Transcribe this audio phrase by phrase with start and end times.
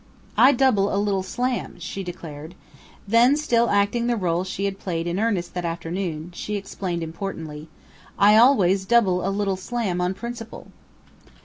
[0.35, 2.55] "I double a little slam!" she declared.
[3.07, 7.69] Then, still acting the role she had played in earnest that afternoon, she explained importantly:
[8.17, 10.71] "I always double a little slam on principle!"